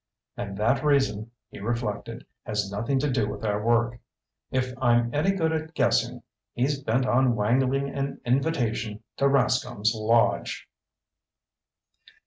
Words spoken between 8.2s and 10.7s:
invitation to Rascomb's lodge!"